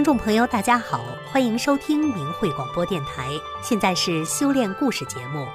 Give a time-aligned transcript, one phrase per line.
[0.00, 3.28] 听众朋友，大家好，欢迎收听明慧广播电台。
[3.62, 5.46] 现在是修炼故事节目。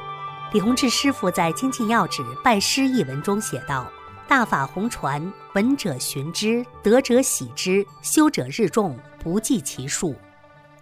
[0.54, 3.92] 李洪志师傅在《精进要旨拜师》一文中写道
[4.30, 10.14] ：“大法红传，闻者寻之，得者喜之，修者日众，不计其数。”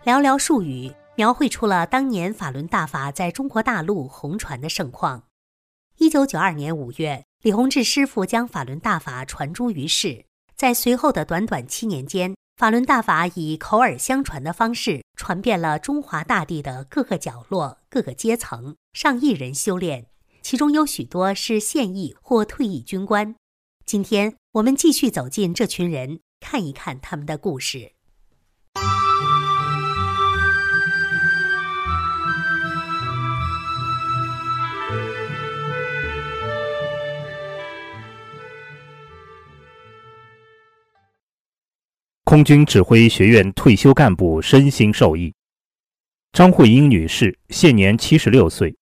[0.04, 5.24] 寥寥数语，描绘出了当年法轮大法在中国大陆红传的盛况。
[6.00, 10.26] 一九九二年五月，李洪志师傅将法轮大法传诸于世，
[10.58, 12.36] 在随后的短短七年间。
[12.64, 20.06] 法轮大法以口耳相传的方式传遍了中华大地的各个角落、各个阶层，上亿人修炼，
[20.42, 23.36] 其中有许多是现役或退役军官。
[23.86, 27.92] 今天我们继续走进这群人，看一看他们的故事。
[42.26, 45.34] 空军指挥学院退休干部身心受益。
[46.32, 48.74] 张慧英女士现年七十六岁，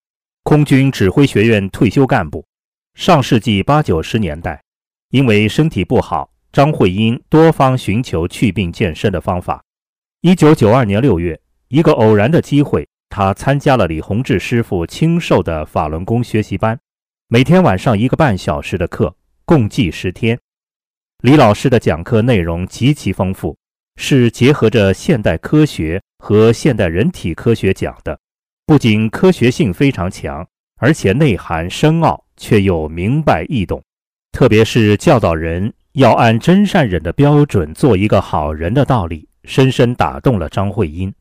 [0.43, 2.45] 空军指挥学院退休干部。
[2.93, 4.63] 上世纪八九十年代，
[5.09, 9.63] 因为身体不好，张慧英多方寻求祛病健身的方法。
[10.21, 16.79] 一九九二年六月，一个偶然的机会，她参加了李洪志师傅亲授的法轮功学习班，
[17.27, 20.39] 每天晚上一个半小时的课，共计十天。
[21.21, 23.55] 李老师的讲课内容极其丰富，
[23.95, 28.19] 是结合着现代科学和现代人体科学讲的，
[28.65, 30.43] 不仅科学性非常强，
[30.79, 33.83] 而且内涵深奥，却又明白易懂。
[34.31, 41.13] 特别是教导人要按真善忍的标准做一个好人的道理，深深打动了张慧英。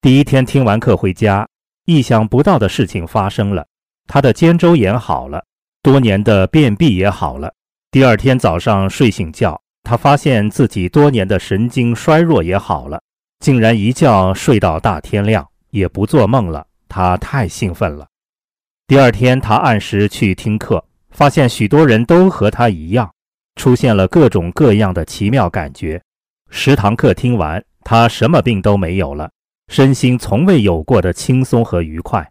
[0.00, 1.46] 第一天听完课回家，
[1.84, 3.66] 意想不到的事情发生了，
[4.06, 5.44] 她的肩周炎好了，
[5.82, 7.52] 多年的便秘也好了。
[7.96, 13.00] 第二天早上睡醒觉，他发现自己多年的神经衰弱也好了，
[13.40, 16.66] 竟然一觉睡到大天亮，也不做梦了。
[16.90, 18.06] 他太兴奋了。
[18.86, 23.10] 第二天，他按时去听课，发现许多人都和他一样，
[23.54, 26.02] 出现了各种各样的奇妙感觉。
[26.50, 29.30] 十堂课听完，他什么病都没有了，
[29.68, 32.30] 身心从未有过的轻松和愉快。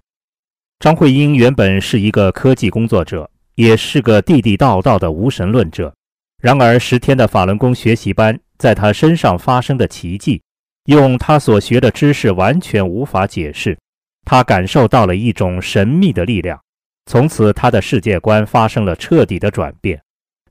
[0.77, 3.31] 张慧英原本是一个科技工作者。
[3.55, 5.93] 也是个地地道道的无神论者。
[6.41, 10.41] 然而，十天的法轮功学习班在他身上发生的奇迹，
[10.85, 13.77] 用他所学的知识完全无法解释。
[14.25, 16.59] 他感受到了一种神秘的力量，
[17.05, 20.01] 从此他的世界观发生了彻底的转变。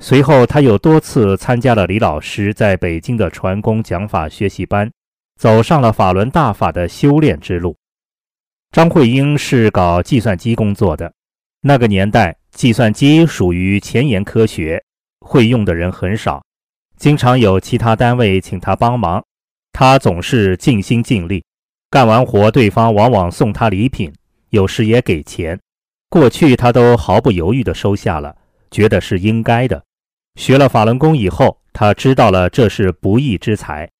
[0.01, 4.91] 随后，他又多次参加了李老师在北京的传功讲法学习班，
[5.39, 7.77] 走上了法轮大法的修炼之路。
[8.73, 11.13] 张慧英是搞计算机工作的，
[11.67, 12.37] 那个年代。
[12.55, 14.81] 计算机属于前沿科学，
[15.19, 16.41] 会用的人很少，
[16.97, 19.25] 经常有其他单位请他帮忙，
[19.73, 21.45] 他总是尽心尽力。
[21.91, 24.13] 干完活，对方往往送他礼品，
[24.51, 25.59] 有时也给钱。
[26.09, 28.37] 过去他都毫不犹豫地收下了，
[28.71, 29.83] 觉得是应该的。
[30.37, 33.91] 学了法轮功以后，他知道了这是不义之财，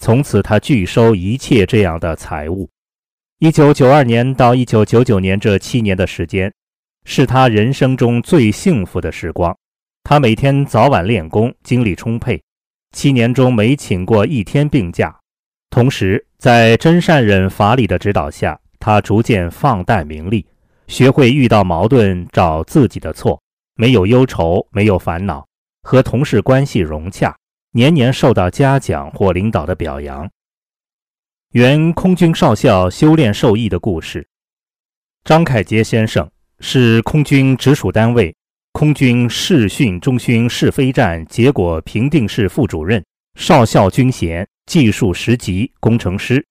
[0.00, 2.68] 从此他拒收一切这样的财物。
[3.38, 6.52] 一九九二年到一九九九年这七年的时间。
[7.04, 9.56] 是他人生中最幸福的时光。
[10.02, 12.42] 他每天早晚练功，精力充沛，
[12.92, 15.16] 七年中没请过一天病假。
[15.70, 20.44] 同时，在真善忍法理的指导下，他逐渐放淡名利，
[20.88, 23.40] 学会遇到矛盾找自己的错，
[23.76, 25.46] 没有忧愁，没有烦恼，
[25.82, 27.36] 和同事关系融洽，
[27.72, 30.28] 年年受到嘉奖或领导的表扬。
[31.52, 34.26] 原空军少校修炼受益的故事，
[35.24, 36.28] 张凯杰先生。
[36.60, 38.34] 是空军直属单位
[38.72, 43.04] 空军试训中心试飞站结果评定室副主任，
[43.34, 46.44] 少校军衔，技术十级工程师。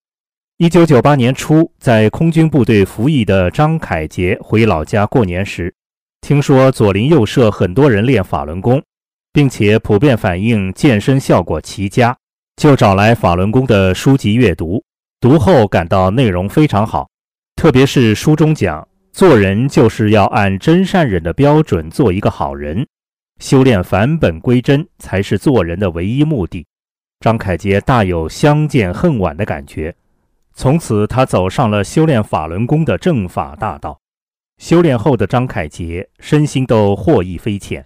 [0.57, 5.73] 一九九八年初，在空军部队服役的张凯杰回老家过年时，
[6.19, 8.83] 听说左邻右舍很多人练法轮功，
[9.31, 12.17] 并且普遍反映健身效果奇佳，
[12.57, 14.83] 就找来法轮功的书籍阅读。
[15.21, 17.07] 读后感到内容非常好，
[17.55, 18.88] 特别是书中讲。
[19.11, 22.87] 做人就是要按真善忍的标准做一个好人，
[23.39, 26.65] 修炼返本归真才是做人的唯一目的。
[27.19, 29.93] 张凯杰大有相见恨晚的感觉，
[30.53, 33.99] 从此他走上了修炼法轮功的正法大道。
[34.57, 37.85] 修炼后的张凯杰身心都获益匪浅。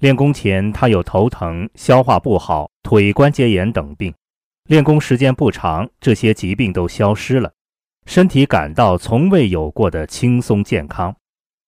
[0.00, 4.14] 练功前他有头疼、消化不好、腿关节炎等病，
[4.68, 7.52] 练功时间不长，这些疾病都消失了。
[8.10, 11.14] 身体感到从未有过的轻松健康。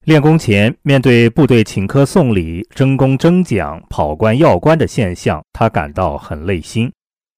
[0.06, 6.92] 练功前，面对部队请客送礼、争功争奖、跑官要官的现象，他感到很累心。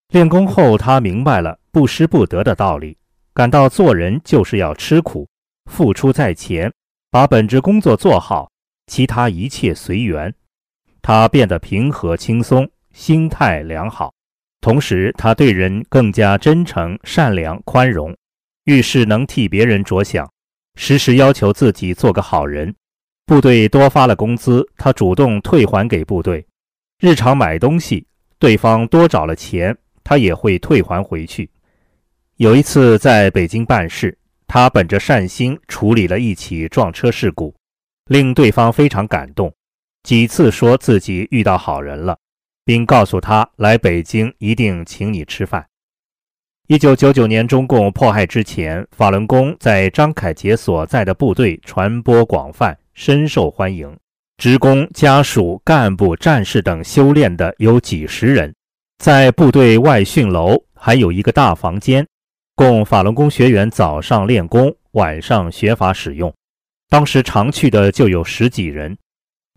[0.09, 2.97] 练功后，他明白了，不失不得的道理，
[3.35, 5.29] 感到做人就是要吃苦，
[5.71, 6.73] 付出在前，
[7.11, 8.51] 把本职工作做好，
[8.87, 10.33] 其他一切随缘。
[11.03, 14.15] 他变得平和轻松，心态良好，
[14.63, 18.17] 同时他对人更加真诚、善良、宽容，
[18.65, 20.31] 遇事能替别人着想，
[20.75, 22.75] 时时要求自己做个好人。
[23.27, 26.45] 部队多发了工资，他主动退还给部队；
[26.99, 28.07] 日常买东西，
[28.39, 31.51] 对方多找了钱，他也会退还回去。
[32.37, 37.55] 有一次在北京办事，他本着善心处理了一起撞车事故，
[38.07, 39.55] 令对方非常感动，
[40.03, 42.19] 几次说自己遇到好人了，
[42.65, 45.67] 并告诉他来北京一定请你吃饭。
[46.67, 52.75] 一九九九年中共迫害之前，法轮功在张凯杰所在的部队传播广泛。
[52.95, 53.95] 深受欢迎，
[54.39, 58.55] 职工、家属、干部、战士等修炼的有几十人。
[58.97, 62.07] 在部队外训楼还有一个大房间，
[62.55, 66.33] 供法轮功学员早上练功，晚上学法使用。
[66.89, 68.97] 当时常去的就有十几人。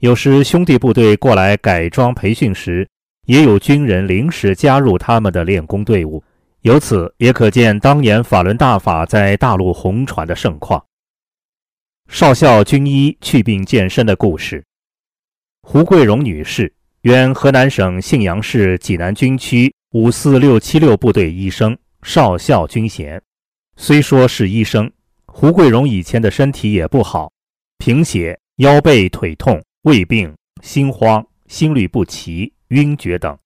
[0.02, 2.86] 有时兄弟部队过来改装培训时，
[3.28, 6.22] 也有军人临时加入他们的练功队伍。
[6.68, 10.86] 由此也可见当年法轮大法在大陆红传的盛况。
[12.10, 14.66] 少校军医去病健身的故事。
[15.62, 23.22] 胡桂荣女士，原河南省信阳市济南军区五四六七六部队医生，少校军衔。
[23.78, 24.92] 虽说是医生，
[25.26, 27.32] 胡桂荣以前的身体也不好，
[27.78, 33.38] 贫血、腰背腿痛、胃病、心慌、心律不齐、晕厥等。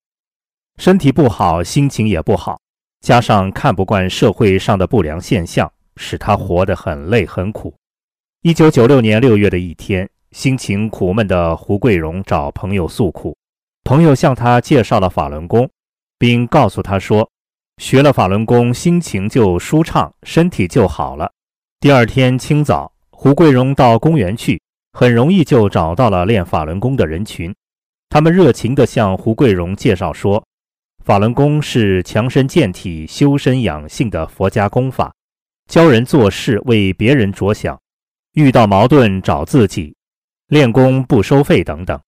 [0.78, 2.60] 身体不好，心情也不好，
[3.02, 7.74] 加上看不惯社会上的不良现象，使他活得很累很苦。
[8.44, 13.36] 一九九六年六月的一天，心情苦闷的胡桂荣找朋友诉苦，
[13.84, 15.70] 朋友向他介绍了法轮功，
[16.20, 17.28] 并告诉他说，
[17.78, 21.32] 学了法轮功，心情就舒畅，身体就好了。
[21.80, 24.62] 第二天清早，胡桂荣到公园去，
[24.94, 27.54] 很容易就找到了练法轮功的人群，
[28.10, 30.44] 他们热情地向胡桂荣介绍说，
[31.04, 35.12] 法轮功是强身健体、修身养性的佛家功法，
[35.68, 37.80] 教人做事为别人着想。
[38.34, 39.96] 遇到矛盾找自己，
[40.48, 42.00] 练功不收费等等，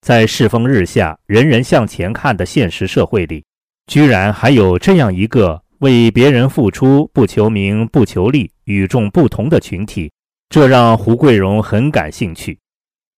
[0.00, 3.44] 在世风日下、人人向前看的现实社会里，
[3.88, 10.12] 居然还有这样一个为别人付出、不求名、不求利、与众不同的群体，
[10.48, 12.58] 这让胡桂荣很感兴趣。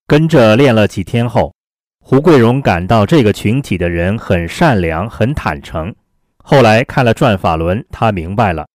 [0.06, 1.54] 跟着练了几天后，
[2.10, 5.94] 胡桂荣感到这个群体的人很善良、很坦诚。
[6.42, 8.66] 后来看了《转法轮》，他明白了。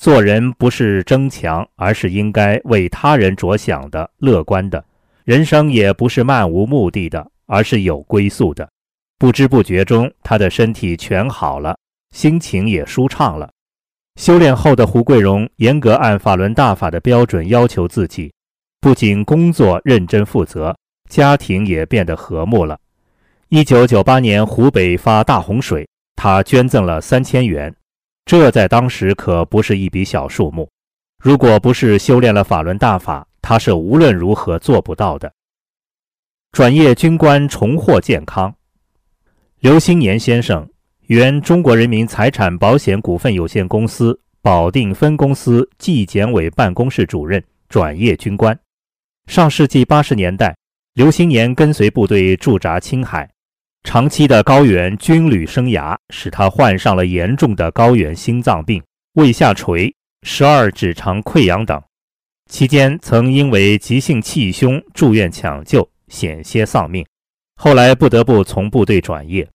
[0.00, 4.82] 做人不是争强，而是应该为他人着想的、乐观的。
[5.24, 8.66] 人生也不是漫无目的的，而是有归宿的。
[9.18, 11.76] 不知不觉中，他的身体全好了，
[12.14, 13.50] 心情也舒畅了。
[14.18, 18.32] 修炼后的胡桂荣严格按法轮大法的标准要求自己，
[18.80, 20.74] 不仅工作认真负责，
[21.08, 22.78] 家庭也变得和睦了。
[23.48, 27.74] 一九九八年湖北发大洪水，他捐赠了三千元。
[28.24, 30.68] 这在当时可不是一笔小数目，
[31.22, 35.32] 如果不是修炼了法轮大法，他是无论如何做不到的。
[36.52, 38.54] 转业军官重获健康。
[39.60, 40.68] 刘新年先生，
[41.06, 48.58] 原中国人民财产保险股份有限公司保定分公司纪检委办公室主任，转业军官。
[49.26, 50.56] 上世纪八十年代，
[50.98, 53.30] 刘新年跟随部队驻扎青海。
[53.84, 61.80] 长期的高原军旅生涯使他患上了严重的高原心脏病、胃下垂、十二指肠溃疡等，
[62.50, 67.06] 期间曾因为急性气胸住院抢救，险些丧命。
[67.54, 69.48] 后来不得不从部队转业，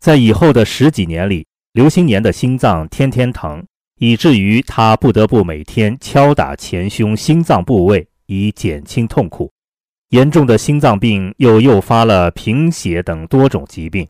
[0.00, 3.62] 在以后的十几年里，刘新年的心脏天天疼，
[3.98, 9.52] 以至于他不得不每天敲打前胸心脏部位以减轻痛苦。
[10.10, 14.06] 严重的心脏病又诱发了贫血等多种疾病，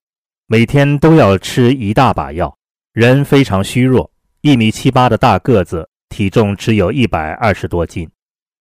[0.47, 2.55] 每天都要吃一大把药，
[2.93, 4.11] 人非常虚弱，
[4.43, 8.07] 一米七八的大个子，体重只有一百二十多斤。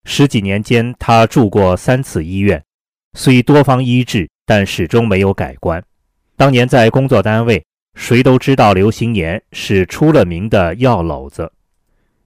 [0.06, 2.64] 十几年间，他住过三次医院，
[3.18, 5.84] 虽多方医治，但始终没有改观。
[6.38, 7.66] 当年在工作单位，
[7.96, 11.52] 谁都知道刘新年是出了名的药篓子。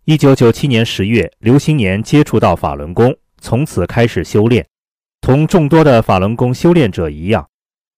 [0.06, 4.64] 一九九七年十月，刘新年接触到法轮功，从此开始修炼。
[5.22, 7.48] 同众多的法轮功修炼者一样，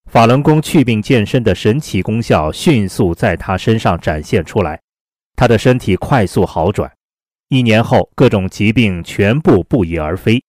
[0.10, 4.82] 法轮功祛病健身的神奇功效迅速在他身上展现出来，
[5.36, 6.92] 他的身体快速好转，
[7.48, 10.44] 一年后各种疾病全部不翼而飞，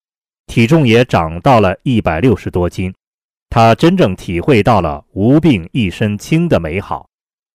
[0.47, 2.93] 体重也长到了一百六十多斤，
[3.49, 7.07] 他真正体会到了无病一身轻的美好。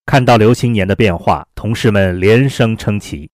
[0.05, 3.29] 看到刘新年的变化，同事们连声称奇。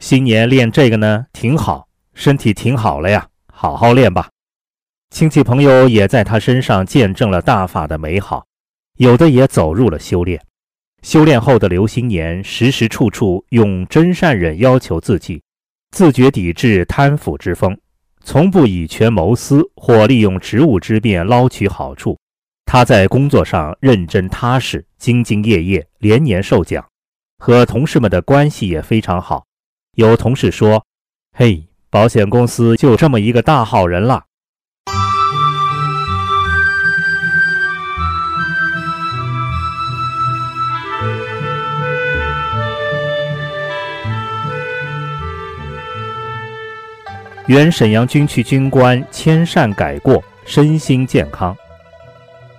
[0.00, 4.28] 新年练这个呢，挺好，身体挺好了呀，好好练吧。
[5.10, 8.46] 亲戚朋友也在他身上见证了大法的美好，
[8.96, 10.40] 有的也走入了修炼。
[11.02, 15.42] 修炼后的刘新年，时时处处用真善忍要求自己，
[15.90, 17.76] 自觉抵制贪腐之风，
[18.22, 22.16] 从不以权谋私或利用职务之便捞取好处。
[22.64, 26.86] 他在工作上认真踏实，兢兢业业，连年受奖，
[27.38, 29.44] 和同事们的关系也非常好。
[29.96, 30.86] 有同事说
[31.36, 34.24] ：“嘿，保险公司就这么一个大好人了。”
[47.50, 51.52] 原沈阳军区军官迁善改过，身心健康。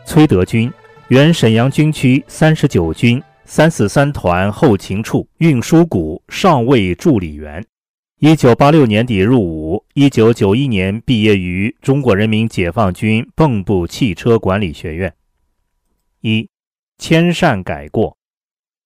[0.06, 0.70] 崔德军，
[1.08, 7.66] 原沈阳军区三十九军三四三团后勤处运输股上尉助理员，
[8.20, 15.14] 一九八六年底入伍，一九九一年毕业于中国人民解放军蚌埠汽车管理学院。
[16.20, 16.50] 一，
[16.98, 18.18] 迁善改过。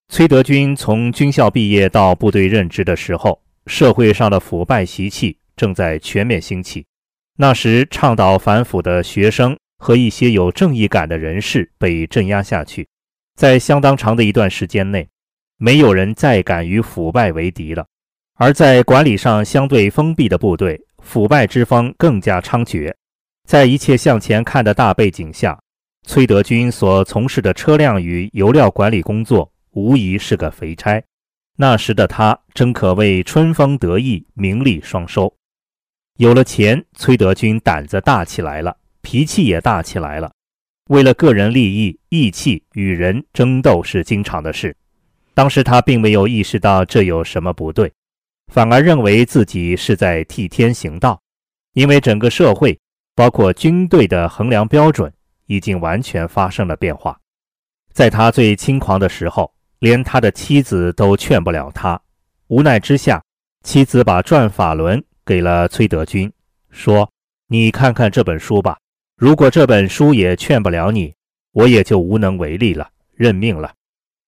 [0.09, 6.85] 崔德军从军校毕业到部队任职的时候，社会上的腐败习气正在全面兴起，
[7.37, 9.57] 那时倡导反腐的学生。
[9.77, 12.87] 和一些有正义感的人士被镇压下去，
[13.35, 15.07] 在相当长的一段时间内，
[15.57, 17.85] 没有人再敢与腐败为敌了。
[18.35, 22.91] 而在管理上相对封闭的部队，腐败之风更加猖獗。
[23.47, 25.59] 在一切向前看的大背景下，
[26.07, 31.03] 崔德军所从事的车辆与油料管理工作无疑是个肥差。
[31.57, 35.35] 那时的他真可谓春风得意，名利双收。
[36.17, 38.77] 有了钱，崔德军胆子大起来了。
[39.01, 40.31] 脾气也大起来了，
[40.89, 44.75] 为了个人利益，义气与人争斗是经常的事。
[45.33, 47.91] 当时他并没有意识到这有什么不对，
[48.51, 51.21] 反而认为自己是在替天行道。
[51.73, 52.79] 因为整个社会，
[53.13, 55.13] 包括军队的衡量标准
[55.45, 57.19] 已经完全发生了变化。
[57.91, 62.01] 在他最轻狂的时候，连他的妻子都劝不了他。
[62.47, 63.21] 无奈之下，
[63.63, 66.31] 妻子把《转法轮》给了崔德军，
[66.69, 67.11] 说
[67.49, 68.77] ：“你看看这本书吧。”
[69.17, 71.13] 如果这本书也劝不了你，
[71.51, 73.73] 我也就无能为力了，认命了。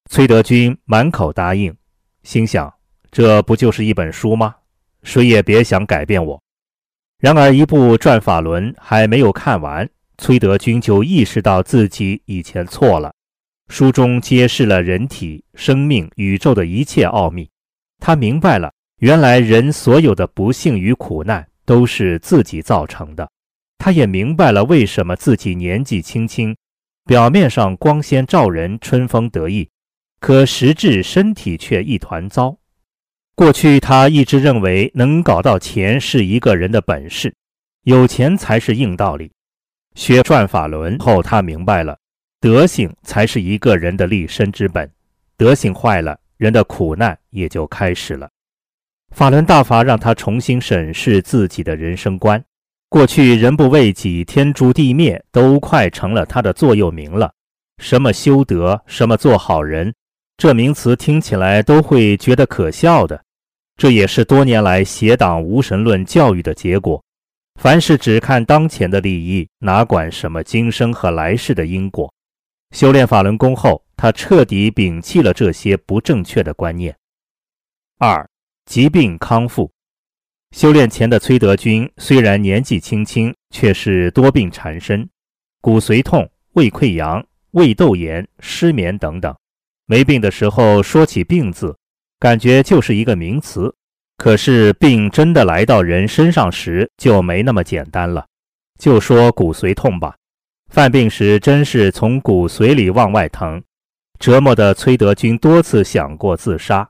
[0.10, 1.76] 崔德军满口答应，
[2.24, 2.74] 心想：
[3.12, 4.56] 这不就是一本书吗？
[5.04, 6.42] 谁也别想改变我。
[7.20, 13.14] 然而，一部《转法轮》还没有看完，崔德军就意识到自己以前错了。
[13.68, 17.50] 书中揭示了人体、生命、宇宙的一切奥秘，
[18.00, 23.30] 他明白了，原来人所有的不幸与苦难都是自己造成的。
[23.78, 26.56] 他也明白了为什么自己年纪轻轻，
[27.06, 29.70] 表面上光鲜照人、春风得意，
[30.20, 32.58] 可实质身体却一团糟。
[33.36, 37.32] 过去他一直认为能搞到钱是一个人的本事，
[37.84, 39.32] 有钱才是硬道理。
[39.94, 42.00] 学转法轮后，他明白了，
[42.40, 44.92] 德行才是一个人的立身之本，
[45.38, 48.28] 德行坏了，人的苦难也就开始了。
[49.14, 52.44] 法轮大法让他重新审视自己的人生观。
[52.90, 57.34] 过去人不为己，天诛地灭，都快成了他的座右铭了。
[57.80, 59.94] 什么修德，什么做好人，
[60.38, 63.22] 这名词听起来都会觉得可笑的。
[63.76, 67.04] 这也是多年来邪党无神论教育的结果。
[67.60, 72.12] 凡事只看当前的利益，哪管什么今生和来世的因果。
[72.72, 76.96] 修炼法轮功后，他彻底摒弃了这些不正确的观念。
[78.00, 78.28] 二，
[78.68, 79.72] 疾病康复。
[80.52, 85.10] 修炼前的崔德军虽然年纪轻轻，却是多病缠身，
[85.62, 89.34] 骨髓痛、胃溃疡、胃窦炎、失眠等等。
[89.86, 91.78] 没病的时候说起病字，
[92.20, 93.74] 感觉就是一个名词；
[94.18, 98.28] 可是病真的来到人身上时，就没那么简单了。
[98.78, 100.14] 就说骨髓痛吧，
[100.70, 103.64] 犯病时真是从骨髓里往外疼，
[104.20, 106.90] 折磨的崔德军多次想过自杀，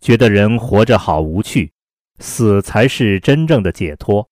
[0.00, 1.70] 觉得人活着好无趣。
[2.18, 4.26] 死才是真正的解脱。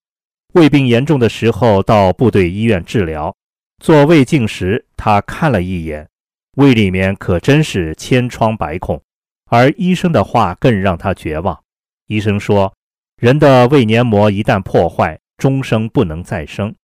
[0.55, 3.37] 胃病严重的时候，到部队医院治疗，
[3.83, 6.09] 做胃镜时，他看了一眼，
[6.57, 9.03] 胃里面可真是千疮百孔。
[9.51, 11.61] 而医生的话更让他绝望。
[12.07, 12.75] 医生说，
[13.21, 16.75] 人的胃黏膜一旦破坏，终生不能再生，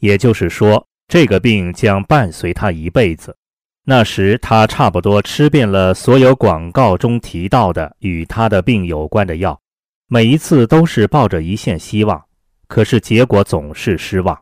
[0.00, 3.34] 也就是说，这个病将伴随他一辈子。
[3.84, 9.58] 那时，他差不多吃遍了所有广告中提到的与他的病有关的药。
[10.06, 12.22] 每一次都是抱着一线希望，
[12.68, 14.38] 可是结果总是失望，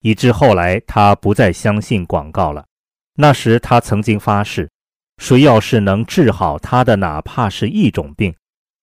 [0.00, 2.64] 以致后来他不再相信广告了。
[3.14, 4.70] 那时他曾经发誓，
[5.18, 8.34] 谁要是能治好他的哪怕是一种病，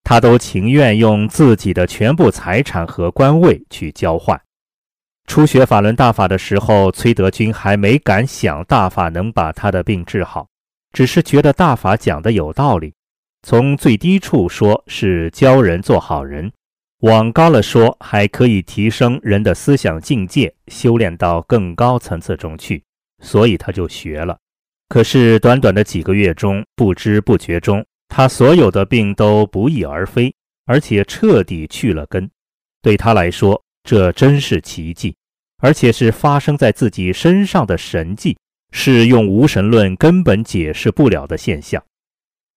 [0.04, 4.40] 他都情愿用自己的全部财产和官位去交换。
[5.28, 10.48] 初学法轮大法的时候，崔德军还没敢想大法能把他的病治好，
[10.94, 12.94] 只是觉得大法讲的有道理。
[13.42, 16.52] 从最低处说是教人做好人，
[17.02, 22.84] 往高了说还可以提升人的思想境界，修炼到更高层次中去，
[23.22, 24.38] 所以他就学了。
[24.88, 30.34] 可是短短的几个月中，不知不觉中，他所有的病都不翼而飞，
[30.66, 32.30] 而且彻底去了根。
[32.82, 35.16] 对他来说，这真是奇迹，
[35.60, 38.36] 而且是发生在自己身上的神迹，
[38.72, 41.82] 是用无神论根本解释不了的现象。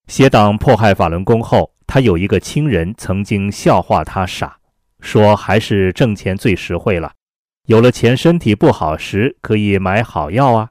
[0.06, 4.56] 邪党迫害法轮功后，他有一个亲人曾经笑话他傻，
[5.00, 7.12] 说还是挣钱最实惠了，
[7.66, 10.70] 有了钱身体不好时可以买好药啊。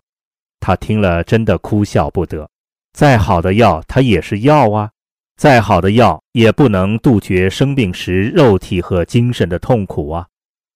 [0.60, 2.50] 他听了真的哭笑不得，
[2.94, 4.90] 再好的药它也是药啊，
[5.36, 10.26] 再好的药也不能杜绝生病时肉体和精神的痛苦啊。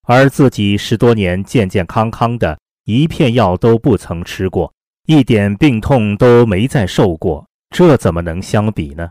[0.04, 4.72] 而自己十多年健健康康的，一片药都不曾吃过，
[5.06, 9.10] 一点病痛都没再受过，这怎么能相比呢？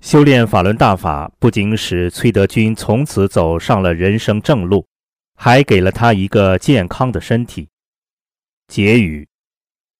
[0.00, 4.86] 修炼法轮大法不仅使崔德军从此走上了人生正路，
[5.34, 7.68] 还给了他一个健康的身体。
[8.68, 9.28] 结语：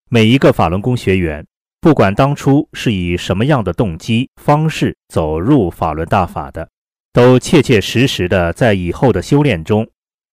[0.08, 1.46] 每一个法轮功学员，
[1.80, 6.70] 不管当初是以什么样的动机方式走入法轮大法的，
[7.12, 9.86] 都切切实实的在以后的修炼中。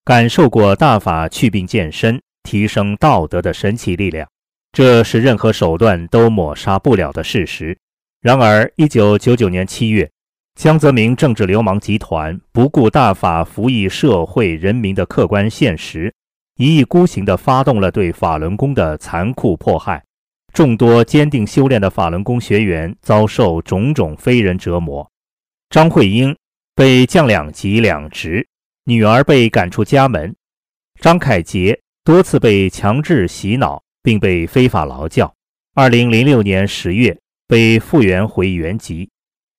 [0.06, 4.30] 感受过大法去病健身、提升道德的神奇力量，
[4.72, 7.76] 这是任何手段都抹杀不了的事实。
[8.22, 10.08] 然而，一九九九年七月，
[10.54, 16.14] 江泽民政治流氓集团不顾大法服役社会人民的客观现实，
[16.58, 20.04] 一意孤行地发动了对法轮功的残酷迫害，
[20.54, 25.10] 众多坚定修炼的法轮功学员遭受种种非人折磨。
[25.72, 26.38] 张慧英
[26.76, 28.48] 被降两级两职。
[28.88, 30.36] 女儿被赶出家门，
[31.02, 35.34] 张凯杰多次被强制洗脑，并被非法劳教。
[35.74, 37.18] 二零零六年十月
[37.48, 39.10] 被复员回原籍。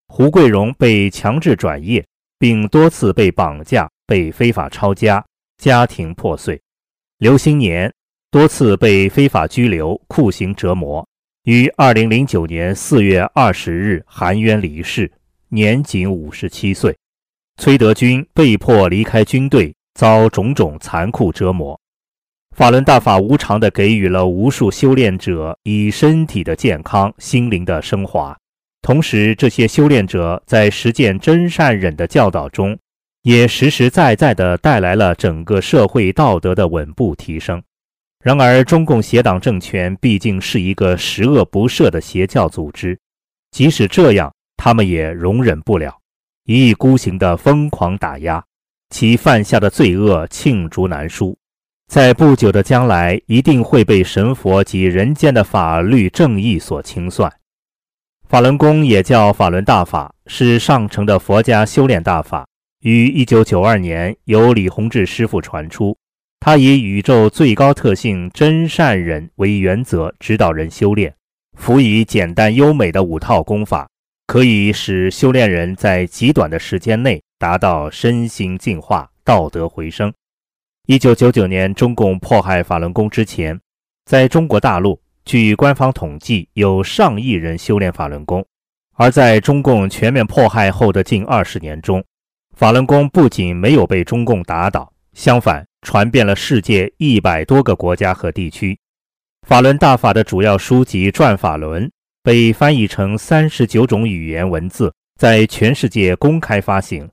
[0.06, 2.06] 胡桂荣被强制转业，
[2.38, 5.26] 并多次被绑架、被非法抄家，
[5.58, 6.62] 家庭破碎。
[7.18, 7.92] 刘新年
[8.30, 11.04] 多次被非法拘留、酷刑折磨，
[11.42, 15.10] 于二零零九年四月二十日含冤离世，
[15.48, 16.96] 年仅五十七岁。
[17.58, 21.78] 崔德军被迫离开军队，遭种种残酷折磨。
[22.54, 28.36] 法轮大法无偿地给予了无数修炼者以身体的健康、心灵的升华。
[28.82, 32.78] 同时，这些修炼者在实践真善忍的教导中，
[33.22, 37.62] 也实实在在地带来了整个社会道德的稳步提升。
[38.22, 42.98] 然而，中共邪党政权毕竟是一个十恶不赦的邪教组织，
[43.50, 45.98] 即使这样，他们也容忍不了。
[46.46, 48.44] 一意孤行的疯狂打压，
[48.90, 51.36] 其犯下的罪恶罄竹难书，
[51.88, 57.32] 在不久的将来一定会被神佛及人间的法律正义所清算。
[58.28, 62.46] 法轮功也叫法轮大法，是上乘的佛家修炼大法，
[62.80, 65.98] 于1992年由李洪志师傅传出。
[66.38, 71.12] 他以宇宙最高特性真善忍为原则，指导人修炼，
[71.58, 73.88] 辅以简单优美的五套功法。
[74.26, 80.12] 可以使修炼人在极短的时间内达到身心净化、道德回升。
[80.86, 83.60] 一九九九年，中共迫害法轮功之前，
[84.04, 88.42] 在中国大陆，据官方统计，有上亿人修炼法轮功；
[88.94, 92.04] 而在中共全面迫害后的近二十年中，
[92.56, 98.78] 法轮功不仅没有被中共打倒，相反，传遍了世界一百多个国家和地区。
[99.46, 101.86] 法轮大法的主要书籍《转法轮》。
[102.26, 107.08] 被翻译成三十九种语言文字，在全世界公开发行。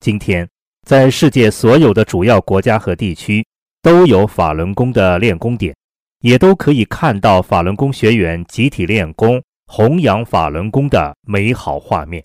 [0.00, 0.48] 今天，
[0.86, 3.46] 在世界所有的主要国家和地区，
[3.82, 5.76] 都有法轮功的练功点，
[6.22, 12.24] 也都可以看到法轮功学员集体练功、弘扬法轮功的美好画面。